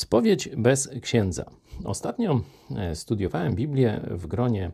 [0.00, 1.50] Spowiedź bez księdza.
[1.84, 2.40] Ostatnio
[2.76, 4.70] e, studiowałem Biblię w gronie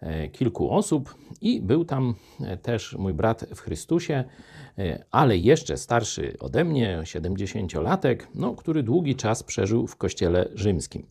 [0.00, 4.24] e, kilku osób i był tam e, też mój brat w Chrystusie,
[5.10, 11.06] ale jeszcze starszy ode mnie, 70-latek, no, który długi czas przeżył w kościele rzymskim.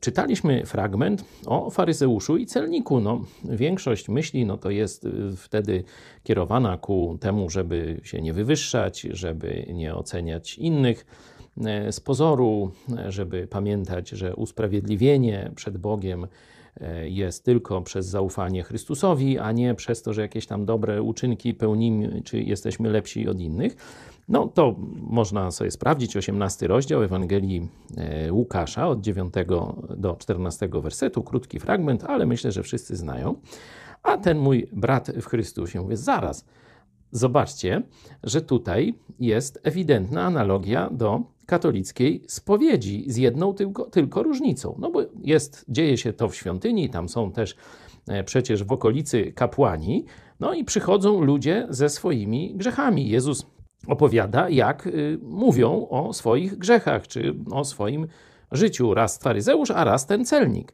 [0.00, 3.00] Czytaliśmy fragment o faryzeuszu i celniku.
[3.00, 5.06] No, większość myśli no, to jest
[5.36, 5.84] wtedy
[6.24, 11.06] kierowana ku temu, żeby się nie wywyższać, żeby nie oceniać innych
[11.90, 16.26] z pozoru, e, żeby pamiętać, że usprawiedliwienie przed Bogiem
[16.80, 21.54] e, jest tylko przez zaufanie Chrystusowi, a nie przez to, że jakieś tam dobre uczynki
[21.54, 23.76] pełnimy, czy jesteśmy lepsi od innych.
[24.28, 27.68] No to można sobie sprawdzić, 18 rozdział Ewangelii
[28.30, 29.34] Łukasza od 9
[29.96, 33.34] do 14 wersetu, krótki fragment, ale myślę, że wszyscy znają.
[34.02, 36.44] A ten mój brat w Chrystusie mówi, zaraz,
[37.12, 37.82] zobaczcie,
[38.22, 44.76] że tutaj jest ewidentna analogia do katolickiej spowiedzi z jedną tylko, tylko różnicą.
[44.78, 47.56] No bo jest, dzieje się to w świątyni, tam są też
[48.08, 50.04] e, przecież w okolicy kapłani,
[50.40, 53.08] no i przychodzą ludzie ze swoimi grzechami.
[53.08, 53.46] Jezus
[53.86, 58.06] opowiada, jak y, mówią o swoich grzechach, czy o swoim
[58.52, 58.94] życiu.
[58.94, 60.72] Raz faryzeusz, a raz ten celnik.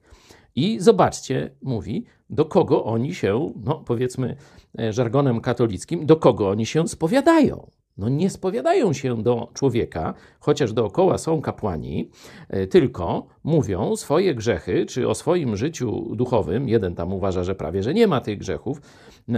[0.56, 4.36] I zobaczcie, mówi, do kogo oni się, no powiedzmy
[4.78, 7.66] e, żargonem katolickim, do kogo oni się spowiadają
[7.98, 12.10] no nie spowiadają się do człowieka, chociaż dookoła są kapłani,
[12.48, 16.68] e, tylko mówią swoje grzechy, czy o swoim życiu duchowym.
[16.68, 18.80] Jeden tam uważa, że prawie że nie ma tych grzechów,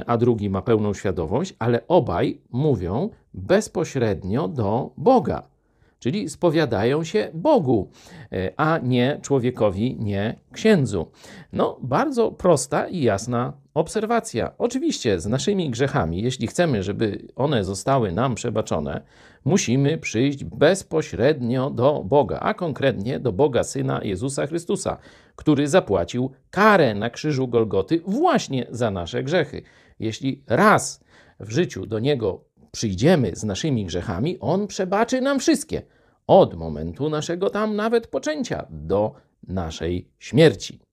[0.07, 5.58] a drugi ma pełną świadomość, ale obaj mówią bezpośrednio do Boga.
[5.99, 7.91] Czyli spowiadają się Bogu,
[8.33, 11.11] e, a nie człowiekowi, nie księdzu.
[11.53, 14.53] No, bardzo prosta i jasna obserwacja.
[14.59, 19.03] Oczywiście z naszymi grzechami, jeśli chcemy, żeby one zostały nam przebaczone,
[19.45, 24.97] musimy przyjść bezpośrednio do Boga, a konkretnie do Boga Syna Jezusa Chrystusa,
[25.37, 29.63] który zapłacił karę na krzyżu Golgoty właśnie za nasze grzechy.
[29.99, 31.05] Jeśli raz
[31.41, 35.83] w życiu do Niego przyjdziemy z naszymi grzechami, On przebaczy nam wszystkie.
[36.27, 39.15] Od momentu naszego tam nawet poczęcia do
[39.49, 40.88] naszej śmierci.